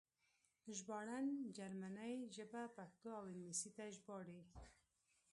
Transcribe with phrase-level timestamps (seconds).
[0.77, 1.27] ژباړن
[1.57, 4.39] جرمنۍ ژبه پښتو او انګلیسي ته ژباړي